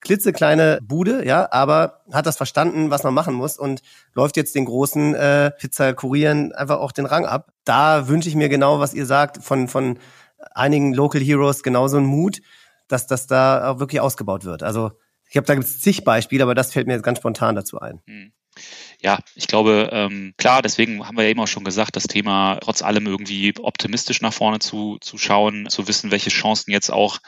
[0.00, 3.82] Klitzekleine Bude, ja, aber hat das verstanden, was man machen muss und
[4.14, 7.52] läuft jetzt den großen äh, Pizza-Kurieren einfach auch den Rang ab.
[7.64, 9.98] Da wünsche ich mir genau, was ihr sagt, von, von
[10.54, 12.40] einigen Local Heroes genauso einen Mut,
[12.88, 14.64] dass das da auch wirklich ausgebaut wird.
[14.64, 14.90] Also
[15.30, 18.02] ich habe da gibt's zig Beispiele, aber das fällt mir jetzt ganz spontan dazu ein.
[18.06, 18.32] Hm
[19.00, 22.58] ja, ich glaube, ähm, klar, deswegen haben wir ja eben auch schon gesagt, das Thema
[22.62, 27.18] trotz allem irgendwie optimistisch nach vorne zu, zu schauen, zu wissen, welche Chancen jetzt auch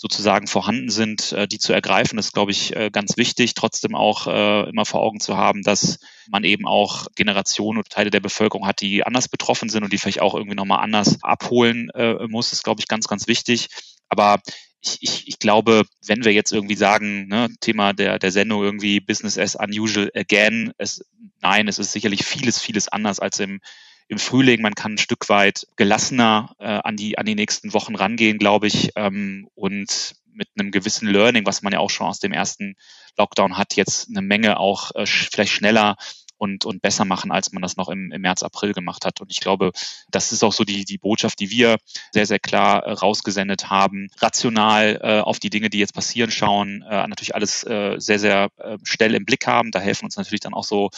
[0.00, 3.52] sozusagen vorhanden sind, äh, die zu ergreifen, ist, glaube ich, äh, ganz wichtig.
[3.52, 5.98] Trotzdem auch äh, immer vor Augen zu haben, dass
[6.30, 9.98] man eben auch Generationen und Teile der Bevölkerung hat, die anders betroffen sind und die
[9.98, 13.68] vielleicht auch irgendwie nochmal anders abholen äh, muss, ist, glaube ich, ganz, ganz wichtig.
[14.08, 14.40] Aber
[14.82, 19.00] ich, ich, ich glaube, wenn wir jetzt irgendwie sagen, ne, Thema der, der Sendung irgendwie
[19.00, 21.04] Business as unusual again, es,
[21.40, 23.60] nein, es ist sicherlich vieles, vieles anders als im,
[24.08, 24.62] im Frühling.
[24.62, 28.66] Man kann ein Stück weit gelassener äh, an, die, an die nächsten Wochen rangehen, glaube
[28.66, 32.76] ich, ähm, und mit einem gewissen Learning, was man ja auch schon aus dem ersten
[33.18, 35.96] Lockdown hat, jetzt eine Menge auch äh, vielleicht schneller
[36.40, 39.20] und, und besser machen, als man das noch im, im März, April gemacht hat.
[39.20, 39.72] Und ich glaube,
[40.10, 41.76] das ist auch so die, die Botschaft, die wir
[42.12, 44.08] sehr, sehr klar äh, rausgesendet haben.
[44.18, 48.48] Rational äh, auf die Dinge, die jetzt passieren, schauen, äh, natürlich alles äh, sehr, sehr
[48.56, 49.70] äh, schnell im Blick haben.
[49.70, 50.88] Da helfen uns natürlich dann auch so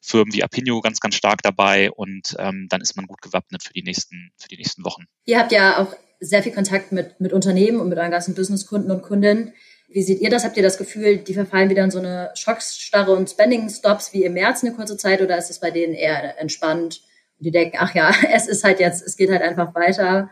[0.00, 3.72] Firmen wie Apinio ganz, ganz stark dabei und ähm, dann ist man gut gewappnet für
[3.72, 5.06] die nächsten, für die nächsten Wochen.
[5.24, 8.90] Ihr habt ja auch sehr viel Kontakt mit, mit Unternehmen und mit euren ganzen Businesskunden
[8.92, 9.52] und Kundinnen.
[9.92, 10.44] Wie seht ihr das?
[10.44, 14.34] Habt ihr das Gefühl, die verfallen wieder in so eine Schockstarre und Spending-Stops wie im
[14.34, 17.02] März eine kurze Zeit oder ist es bei denen eher entspannt?
[17.38, 20.30] Und die denken, ach ja, es ist halt jetzt, es geht halt einfach weiter.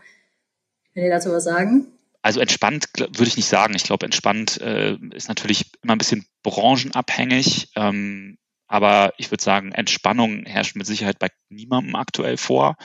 [0.93, 1.87] Wenn ihr dazu was sagen?
[2.23, 3.73] Also entspannt würde ich nicht sagen.
[3.75, 7.69] Ich glaube, entspannt äh, ist natürlich immer ein bisschen branchenabhängig.
[7.75, 12.75] Ähm, aber ich würde sagen, Entspannung herrscht mit Sicherheit bei niemandem aktuell vor.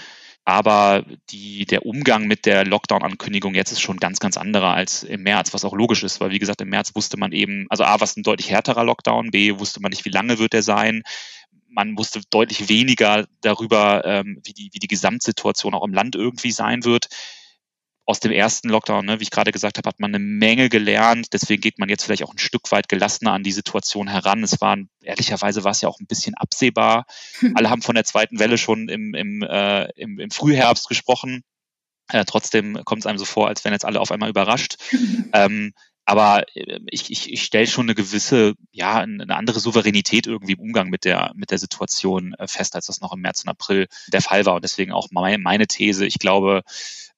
[0.48, 5.24] Aber die, der Umgang mit der Lockdown-Ankündigung jetzt ist schon ganz, ganz anderer als im
[5.24, 8.00] März, was auch logisch ist, weil wie gesagt, im März wusste man eben, also A,
[8.00, 11.02] was ein deutlich härterer Lockdown, B, wusste man nicht, wie lange wird der sein.
[11.68, 16.52] Man wusste deutlich weniger darüber, ähm, wie, die, wie die Gesamtsituation auch im Land irgendwie
[16.52, 17.08] sein wird
[18.06, 21.32] aus dem ersten Lockdown, ne, wie ich gerade gesagt habe, hat man eine Menge gelernt.
[21.32, 24.44] Deswegen geht man jetzt vielleicht auch ein Stück weit gelassener an die Situation heran.
[24.44, 27.06] Es war ehrlicherweise war es ja auch ein bisschen absehbar.
[27.54, 31.42] Alle haben von der zweiten Welle schon im, im, äh, im, im Frühherbst gesprochen.
[32.08, 34.76] Äh, trotzdem kommt es einem so vor, als wären jetzt alle auf einmal überrascht.
[35.32, 35.72] ähm,
[36.06, 40.60] aber äh, ich, ich, ich stelle schon eine gewisse, ja, eine andere Souveränität irgendwie im
[40.60, 43.88] Umgang mit der, mit der Situation äh, fest, als das noch im März und April
[44.06, 44.54] der Fall war.
[44.54, 46.06] Und deswegen auch meine, meine These.
[46.06, 46.62] Ich glaube,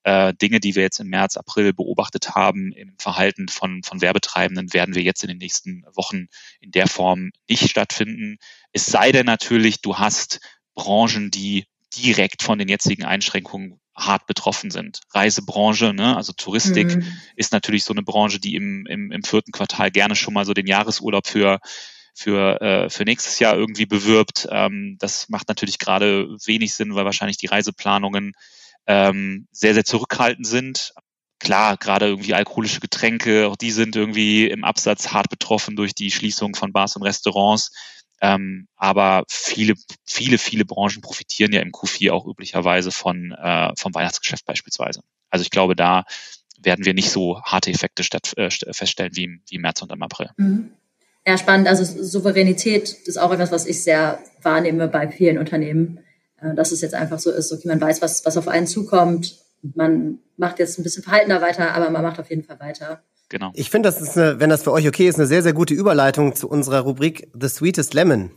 [0.04, 4.72] äh, Dinge, die wir jetzt im März, April beobachtet haben im Verhalten von, von Werbetreibenden,
[4.72, 6.28] werden wir jetzt in den nächsten Wochen
[6.60, 8.38] in der Form nicht stattfinden.
[8.72, 10.40] Es sei denn natürlich, du hast
[10.74, 15.00] Branchen, die direkt von den jetzigen Einschränkungen hart betroffen sind.
[15.12, 17.18] Reisebranche, ne, also Touristik mhm.
[17.36, 20.54] ist natürlich so eine Branche, die im, im, im vierten Quartal gerne schon mal so
[20.54, 21.58] den Jahresurlaub für
[22.14, 24.48] für, äh, für nächstes Jahr irgendwie bewirbt.
[24.50, 28.32] Ähm, das macht natürlich gerade wenig Sinn, weil wahrscheinlich die Reiseplanungen
[28.88, 30.94] ähm, sehr, sehr zurückhaltend sind.
[31.38, 36.10] Klar, gerade irgendwie alkoholische Getränke, auch die sind irgendwie im Absatz hart betroffen durch die
[36.10, 37.70] Schließung von Bars und Restaurants.
[38.20, 43.94] Ähm, aber viele, viele, viele Branchen profitieren ja im Q4 auch üblicherweise von äh, vom
[43.94, 45.02] Weihnachtsgeschäft beispielsweise.
[45.30, 46.04] Also ich glaube, da
[46.60, 49.92] werden wir nicht so harte Effekte statt, äh, feststellen wie im, wie im März und
[49.92, 50.30] im April.
[50.36, 50.72] Mhm.
[51.26, 51.68] Ja, spannend.
[51.68, 56.00] Also Souveränität ist auch etwas, was ich sehr wahrnehme bei vielen Unternehmen.
[56.40, 59.38] Äh, dass es jetzt einfach so ist, okay, man weiß, was, was auf einen zukommt.
[59.62, 63.02] Man macht jetzt ein bisschen verhaltener weiter, aber man macht auf jeden Fall weiter.
[63.28, 63.50] Genau.
[63.54, 65.74] Ich finde, das ist eine, wenn das für euch okay ist, eine sehr, sehr gute
[65.74, 68.30] Überleitung zu unserer Rubrik The Sweetest Lemon.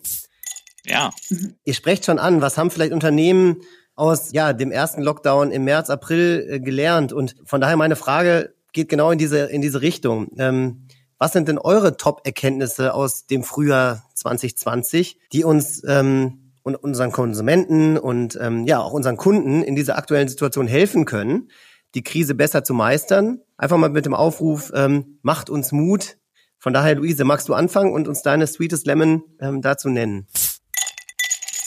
[0.86, 1.12] Ja.
[1.30, 1.56] Mhm.
[1.63, 3.62] Ihr sprecht schon an, was haben vielleicht Unternehmen
[3.95, 7.13] aus ja, dem ersten Lockdown im März, April äh, gelernt?
[7.13, 10.30] Und von daher meine Frage geht genau in diese, in diese Richtung.
[10.38, 17.12] Ähm, was sind denn eure Top-Erkenntnisse aus dem Frühjahr 2020, die uns ähm, und unseren
[17.12, 21.49] Konsumenten und ähm, ja auch unseren Kunden in dieser aktuellen Situation helfen können,
[21.95, 23.41] die Krise besser zu meistern.
[23.58, 26.17] Einfach mal mit dem Aufruf, ähm, macht uns Mut.
[26.58, 30.27] Von daher, Luise, magst du anfangen und uns deine Sweetest Lemon ähm, dazu nennen?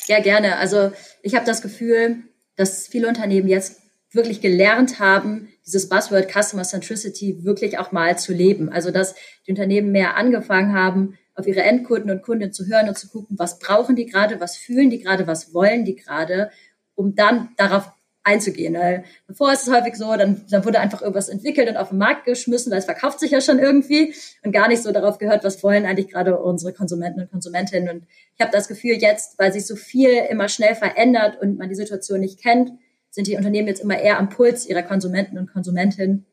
[0.07, 0.57] Ja, gerne.
[0.59, 2.23] Also ich habe das Gefühl,
[2.57, 3.81] dass viele Unternehmen jetzt
[4.13, 8.69] wirklich gelernt haben, dieses Buzzword Customer Centricity wirklich auch mal zu leben.
[8.69, 9.15] Also dass
[9.47, 13.37] die Unternehmen mehr angefangen haben, auf ihre Endkunden und Kundinnen zu hören und zu gucken,
[13.39, 16.51] was brauchen die gerade, was fühlen die gerade, was wollen die gerade,
[16.95, 17.91] um dann darauf
[18.25, 18.75] einzugehen.
[18.75, 21.99] Weil bevor ist es häufig so, dann, dann wurde einfach irgendwas entwickelt und auf den
[21.99, 25.45] Markt geschmissen, weil es verkauft sich ja schon irgendwie und gar nicht so darauf gehört,
[25.45, 27.89] was wollen eigentlich gerade unsere Konsumenten und Konsumentinnen.
[27.89, 31.69] Und ich habe das Gefühl jetzt, weil sich so viel immer schnell verändert und man
[31.69, 32.73] die Situation nicht kennt,
[33.11, 36.27] sind die Unternehmen jetzt immer eher am Puls ihrer Konsumenten und Konsumentinnen,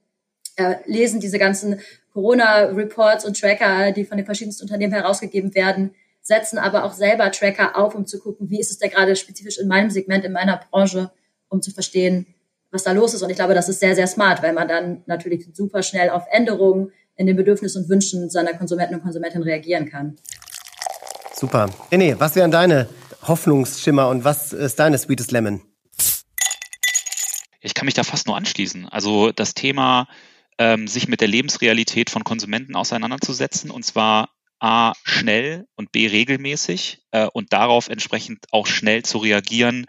[0.56, 1.80] äh, lesen diese ganzen
[2.14, 7.78] Corona-Reports und Tracker, die von den verschiedensten Unternehmen herausgegeben werden, setzen aber auch selber Tracker
[7.78, 10.58] auf, um zu gucken, wie ist es da gerade spezifisch in meinem Segment, in meiner
[10.58, 11.12] Branche,
[11.52, 12.26] um zu verstehen,
[12.72, 13.22] was da los ist.
[13.22, 16.24] Und ich glaube, das ist sehr, sehr smart, weil man dann natürlich super schnell auf
[16.32, 20.18] Änderungen in den Bedürfnissen und Wünschen seiner Konsumenten und Konsumentinnen reagieren kann.
[21.36, 21.70] Super.
[21.92, 22.88] René, was wären deine
[23.28, 25.62] Hoffnungsschimmer und was ist deine Sweetest Lemon?
[27.60, 28.88] Ich kann mich da fast nur anschließen.
[28.88, 30.08] Also das Thema
[30.58, 37.04] ähm, sich mit der Lebensrealität von Konsumenten auseinanderzusetzen und zwar A, schnell und B, regelmäßig
[37.12, 39.88] äh, und darauf entsprechend auch schnell zu reagieren.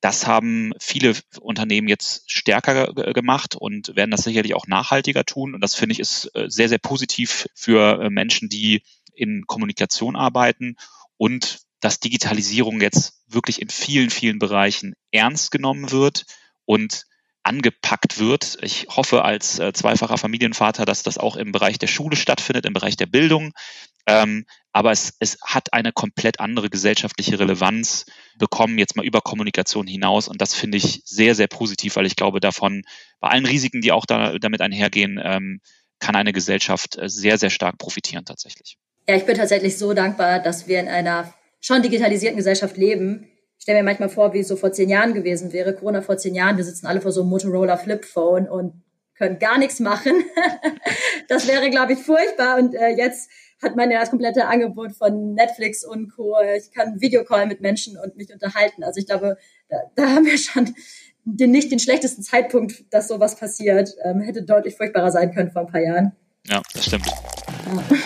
[0.00, 5.54] Das haben viele Unternehmen jetzt stärker gemacht und werden das sicherlich auch nachhaltiger tun.
[5.54, 8.82] Und das finde ich ist äh, sehr, sehr positiv für äh, Menschen, die
[9.14, 10.76] in Kommunikation arbeiten
[11.16, 16.26] und dass Digitalisierung jetzt wirklich in vielen, vielen Bereichen ernst genommen wird
[16.64, 17.04] und
[17.48, 18.58] angepackt wird.
[18.60, 22.74] Ich hoffe als äh, zweifacher Familienvater, dass das auch im Bereich der Schule stattfindet, im
[22.74, 23.52] Bereich der Bildung.
[24.06, 28.04] Ähm, aber es, es hat eine komplett andere gesellschaftliche Relevanz
[28.38, 30.28] bekommen, jetzt mal über Kommunikation hinaus.
[30.28, 32.82] Und das finde ich sehr, sehr positiv, weil ich glaube, davon,
[33.18, 35.60] bei allen Risiken, die auch da, damit einhergehen, ähm,
[36.00, 38.76] kann eine Gesellschaft äh, sehr, sehr stark profitieren tatsächlich.
[39.08, 43.26] Ja, ich bin tatsächlich so dankbar, dass wir in einer schon digitalisierten Gesellschaft leben,
[43.58, 45.74] ich stelle mir manchmal vor, wie es so vor zehn Jahren gewesen wäre.
[45.74, 48.82] Corona vor zehn Jahren, wir sitzen alle vor so einem Motorola Flip Phone und
[49.16, 50.12] können gar nichts machen.
[51.28, 52.58] das wäre, glaube ich, furchtbar.
[52.58, 53.28] Und äh, jetzt
[53.60, 56.36] hat man ja das komplette Angebot von Netflix und Co.
[56.56, 58.84] Ich kann Videocall mit Menschen und mich unterhalten.
[58.84, 59.36] Also ich glaube,
[59.68, 60.72] da, da haben wir schon
[61.24, 63.90] den, nicht den schlechtesten Zeitpunkt, dass sowas passiert.
[64.04, 66.12] Ähm, hätte deutlich furchtbarer sein können vor ein paar Jahren.
[66.46, 67.06] Ja, das stimmt.
[67.08, 67.96] Ja.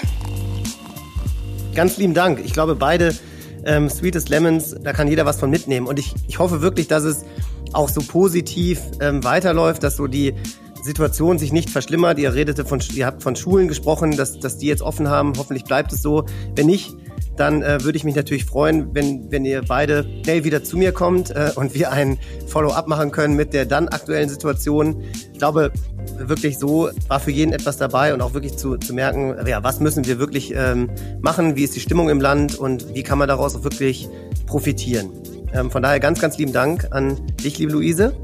[1.74, 2.40] Ganz lieben Dank.
[2.44, 3.14] Ich glaube, beide
[3.64, 5.86] ähm, Sweetest Lemons, da kann jeder was von mitnehmen.
[5.86, 7.24] Und ich, ich hoffe wirklich, dass es
[7.72, 10.34] auch so positiv ähm, weiterläuft, dass so die
[10.82, 12.18] Situation sich nicht verschlimmert.
[12.18, 15.32] Ihr redete von, ihr habt von Schulen gesprochen, dass, dass die jetzt offen haben.
[15.38, 16.24] Hoffentlich bleibt es so.
[16.54, 16.94] Wenn nicht,
[17.36, 20.92] dann äh, würde ich mich natürlich freuen, wenn, wenn ihr beide schnell wieder zu mir
[20.92, 25.02] kommt äh, und wir ein Follow-up machen können mit der dann aktuellen Situation.
[25.32, 25.72] Ich glaube,
[26.18, 29.80] wirklich so war für jeden etwas dabei und auch wirklich zu, zu merken, ja, was
[29.80, 33.28] müssen wir wirklich ähm, machen, wie ist die Stimmung im Land und wie kann man
[33.28, 34.08] daraus auch wirklich
[34.46, 35.10] profitieren.
[35.54, 38.14] Ähm, von daher ganz, ganz lieben Dank an dich, liebe Luise,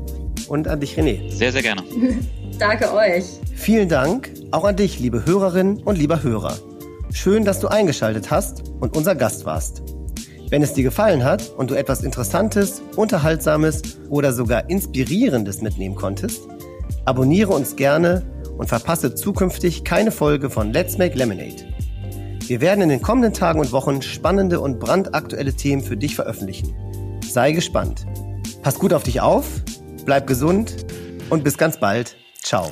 [0.48, 1.30] und an dich, René.
[1.30, 1.82] Sehr, sehr gerne.
[2.58, 3.24] Danke euch.
[3.54, 6.56] Vielen Dank auch an dich, liebe Hörerin und lieber Hörer.
[7.12, 9.83] Schön, dass du eingeschaltet hast und unser Gast warst.
[10.51, 16.42] Wenn es dir gefallen hat und du etwas Interessantes, Unterhaltsames oder sogar Inspirierendes mitnehmen konntest,
[17.05, 18.23] abonniere uns gerne
[18.57, 21.66] und verpasse zukünftig keine Folge von Let's Make Lemonade.
[22.47, 26.75] Wir werden in den kommenden Tagen und Wochen spannende und brandaktuelle Themen für dich veröffentlichen.
[27.23, 28.07] Sei gespannt.
[28.62, 29.47] Pass gut auf dich auf,
[30.07, 30.87] bleib gesund
[31.29, 32.16] und bis ganz bald.
[32.42, 32.71] Ciao.